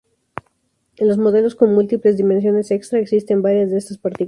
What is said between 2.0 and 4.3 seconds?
dimensiones extra, existen varias de estas partículas.